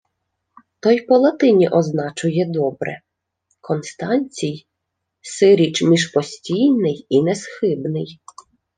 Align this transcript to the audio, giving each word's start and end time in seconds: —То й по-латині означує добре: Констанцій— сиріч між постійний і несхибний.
—То 0.79 0.91
й 0.91 1.01
по-латині 1.01 1.69
означує 1.69 2.45
добре: 2.49 3.01
Констанцій— 3.61 4.65
сиріч 5.21 5.83
між 5.83 6.07
постійний 6.07 7.05
і 7.09 7.23
несхибний. 7.23 8.19